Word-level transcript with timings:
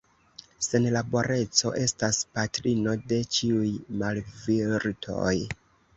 Senlaboreco 0.67 1.73
estas 1.81 2.21
patrino 2.37 2.97
de 3.13 3.21
ĉiuj 3.37 3.69
malvirtoj. 4.03 5.39